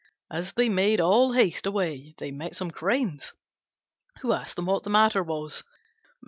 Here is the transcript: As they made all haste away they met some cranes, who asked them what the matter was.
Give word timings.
As 0.31 0.51
they 0.53 0.67
made 0.67 0.99
all 0.99 1.33
haste 1.33 1.67
away 1.67 2.15
they 2.17 2.31
met 2.31 2.55
some 2.55 2.71
cranes, 2.71 3.35
who 4.21 4.33
asked 4.33 4.55
them 4.55 4.65
what 4.65 4.81
the 4.81 4.89
matter 4.89 5.21
was. 5.21 5.63